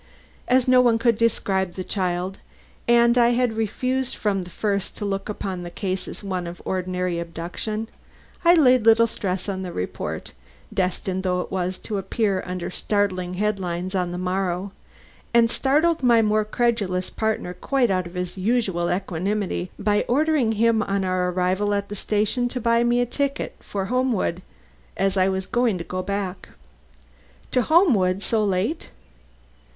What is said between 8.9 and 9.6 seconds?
stress